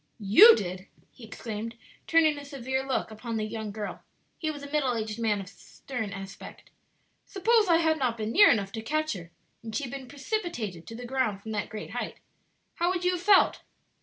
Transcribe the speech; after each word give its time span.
"You 0.19 0.55
did?" 0.55 0.87
he 1.11 1.25
exclaimed, 1.25 1.75
turning 2.07 2.35
a 2.39 2.43
severe 2.43 2.83
look 2.83 3.11
upon 3.11 3.37
the 3.37 3.43
young 3.45 3.69
girl 3.71 4.01
(he 4.39 4.49
was 4.49 4.63
a 4.63 4.71
middle 4.71 4.95
aged 4.97 5.19
man 5.19 5.39
of 5.39 5.47
stern 5.47 6.11
aspect). 6.11 6.71
"Suppose 7.27 7.67
I 7.67 7.77
had 7.77 7.99
not 7.99 8.17
been 8.17 8.31
near 8.31 8.49
enough 8.49 8.71
to 8.71 8.81
catch 8.81 9.13
her, 9.13 9.29
and 9.61 9.75
she 9.75 9.83
had 9.83 9.91
been 9.93 10.07
precipitated 10.07 10.87
to 10.87 10.95
the 10.95 11.05
ground 11.05 11.43
from 11.43 11.51
that 11.51 11.69
great 11.69 11.91
height 11.91 12.17
how 12.77 12.89
would 12.89 13.05
you 13.05 13.11
have 13.11 13.21
felt?" 13.21 13.61